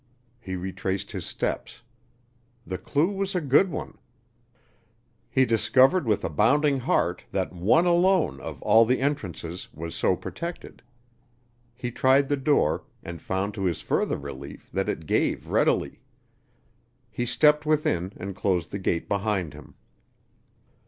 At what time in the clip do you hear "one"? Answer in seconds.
3.69-3.99, 7.53-7.85